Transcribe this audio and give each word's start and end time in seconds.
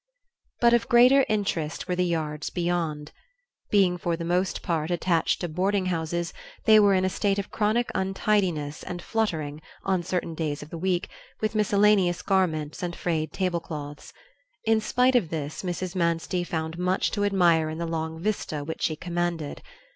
But 0.61 0.73
of 0.73 0.89
greater 0.89 1.27
interest 1.29 1.87
were 1.87 1.95
the 1.95 2.03
yards 2.05 2.49
beyond. 2.49 3.11
Being 3.69 3.99
for 3.99 4.17
the 4.17 4.25
most 4.25 4.63
part 4.63 4.89
attached 4.89 5.41
to 5.41 5.47
boarding 5.47 5.85
houses 5.93 6.33
they 6.65 6.79
were 6.79 6.95
in 6.95 7.05
a 7.05 7.07
state 7.07 7.37
of 7.37 7.51
chronic 7.51 7.91
untidiness 7.93 8.81
and 8.81 8.99
fluttering, 8.99 9.61
on 9.83 10.01
certain 10.01 10.33
days 10.33 10.63
of 10.63 10.71
the 10.71 10.77
week, 10.79 11.07
with 11.39 11.53
miscellaneous 11.53 12.23
garments 12.23 12.81
and 12.81 12.95
frayed 12.95 13.31
table 13.31 13.59
cloths. 13.59 14.11
In 14.63 14.81
spite 14.81 15.15
of 15.15 15.29
this 15.29 15.61
Mrs. 15.61 15.95
Manstey 15.95 16.43
found 16.43 16.79
much 16.79 17.11
to 17.11 17.23
admire 17.23 17.69
in 17.69 17.77
the 17.77 17.85
long 17.85 18.19
vista 18.19 18.63
which 18.63 18.81
she 18.81 18.95
commanded. 18.95 19.61